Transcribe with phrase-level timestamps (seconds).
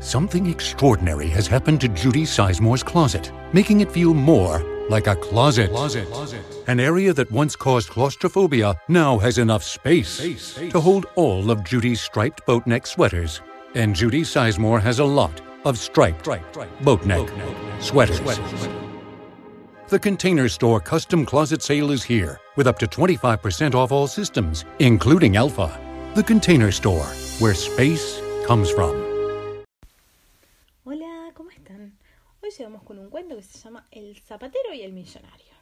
[0.00, 5.68] Something extraordinary has happened to Judy Sizemore's closet, making it feel more like a closet.
[5.70, 6.08] closet.
[6.68, 12.00] An area that once caused claustrophobia now has enough space, to hold all of Judy's
[12.00, 13.42] striped boat neck sweaters.
[13.74, 16.26] And Judy Sizemore has a lot of striped
[16.82, 17.28] boat neck
[17.78, 18.20] sweaters.
[19.88, 24.64] The Container Store custom closet sale is here with up to 25% off all systems,
[24.78, 25.78] including Alpha.
[26.14, 27.06] The Container Store,
[27.38, 28.99] where space comes from.
[32.56, 35.54] Llegamos con un cuento que se llama El zapatero y el millonario,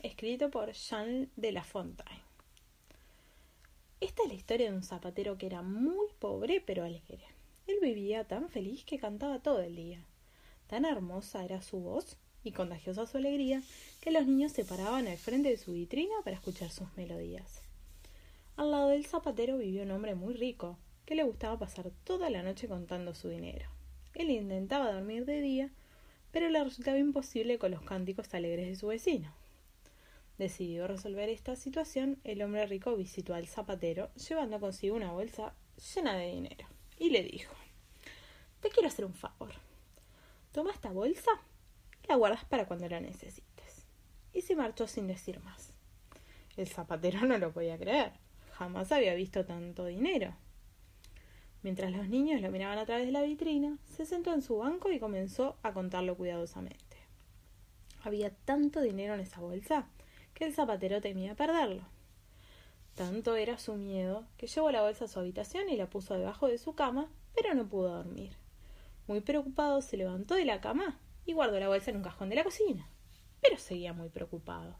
[0.00, 2.20] escrito por Jean de La Fontaine.
[4.00, 7.24] Esta es la historia de un zapatero que era muy pobre pero alegre.
[7.66, 10.04] Él vivía tan feliz que cantaba todo el día.
[10.66, 13.62] Tan hermosa era su voz y contagiosa su alegría
[14.02, 17.62] que los niños se paraban al frente de su vitrina para escuchar sus melodías.
[18.56, 20.76] Al lado del zapatero vivió un hombre muy rico,
[21.06, 23.70] que le gustaba pasar toda la noche contando su dinero.
[24.12, 25.70] Él intentaba dormir de día,
[26.34, 29.32] pero le resultaba imposible con los cánticos alegres de su vecino.
[30.36, 35.54] Decidido resolver esta situación, el hombre rico visitó al zapatero, llevando consigo una bolsa
[35.94, 36.66] llena de dinero,
[36.98, 37.54] y le dijo
[38.60, 39.52] Te quiero hacer un favor.
[40.50, 41.30] Toma esta bolsa
[42.08, 43.86] la guardas para cuando la necesites.
[44.32, 45.72] Y se marchó sin decir más.
[46.56, 48.10] El zapatero no lo podía creer.
[48.54, 50.34] Jamás había visto tanto dinero.
[51.64, 54.92] Mientras los niños lo miraban a través de la vitrina, se sentó en su banco
[54.92, 56.98] y comenzó a contarlo cuidadosamente.
[58.02, 59.88] Había tanto dinero en esa bolsa
[60.34, 61.84] que el zapatero temía perderlo.
[62.94, 66.48] Tanto era su miedo que llevó la bolsa a su habitación y la puso debajo
[66.48, 68.36] de su cama, pero no pudo dormir.
[69.06, 72.36] Muy preocupado se levantó de la cama y guardó la bolsa en un cajón de
[72.36, 72.86] la cocina.
[73.40, 74.76] Pero seguía muy preocupado.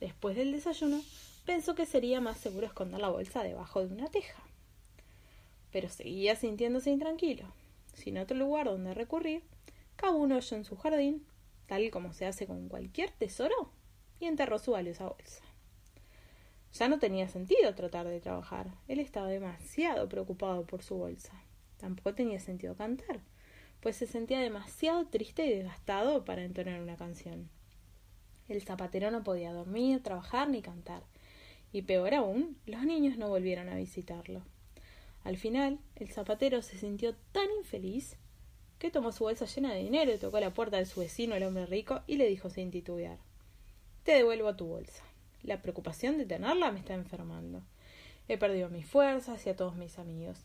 [0.00, 1.00] Después del desayuno,
[1.46, 4.47] pensó que sería más seguro esconder la bolsa debajo de una teja.
[5.70, 7.52] Pero seguía sintiéndose intranquilo.
[7.94, 9.42] Sin otro lugar donde recurrir,
[9.96, 11.26] cavó un hoyo en su jardín,
[11.66, 13.70] tal como se hace con cualquier tesoro,
[14.20, 15.42] y enterró su valiosa bolsa.
[16.72, 18.68] Ya no tenía sentido tratar de trabajar.
[18.88, 21.32] Él estaba demasiado preocupado por su bolsa.
[21.78, 23.20] Tampoco tenía sentido cantar
[23.80, 27.48] pues se sentía demasiado triste y desgastado para entonar una canción.
[28.48, 31.02] El zapatero no podía dormir, trabajar ni cantar,
[31.70, 34.42] y peor aún, los niños no volvieron a visitarlo.
[35.24, 38.16] Al final, el zapatero se sintió tan infeliz
[38.78, 41.42] que tomó su bolsa llena de dinero y tocó la puerta de su vecino, el
[41.42, 43.18] hombre rico, y le dijo sin titubear
[44.04, 45.02] Te devuelvo tu bolsa.
[45.42, 47.62] La preocupación de tenerla me está enfermando.
[48.28, 50.38] He perdido mis fuerzas y a todos mis amigos.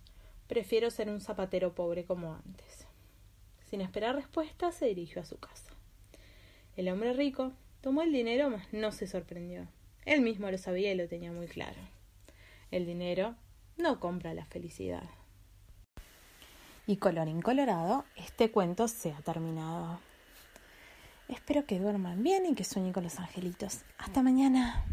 [0.48, 2.86] Prefiero ser un zapatero pobre como antes.
[3.70, 5.74] Sin esperar respuesta, se dirigió a su casa.
[6.76, 9.68] El hombre rico tomó el dinero, mas no se sorprendió.
[10.06, 11.80] Él mismo lo sabía y lo tenía muy claro.
[12.72, 13.36] El dinero
[13.78, 15.04] no compra la felicidad.
[16.86, 20.00] Y colorín colorado, este cuento se ha terminado.
[21.30, 23.84] Espero que duerman bien y que sueñen con los angelitos.
[23.98, 24.84] Hasta mañana.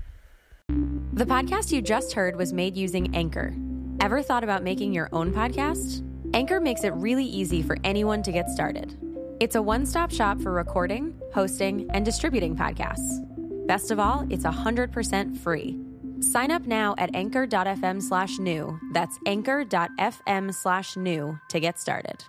[1.12, 3.52] The podcast you just heard was made using Anchor.
[4.00, 6.02] Ever thought about making your own podcast?
[6.32, 8.97] Anchor makes it really easy for anyone to get started.
[9.41, 13.26] It's a one stop shop for recording, hosting, and distributing podcasts.
[13.66, 15.78] Best of all, it's 100% free.
[16.20, 18.78] Sign up now at anchor.fm slash new.
[18.92, 22.25] That's anchor.fm slash new to get started.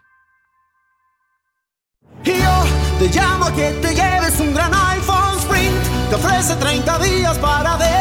[4.41, 6.09] Un gran iPhone Sprint.
[6.09, 8.00] Te ofrece 30 días para decidir.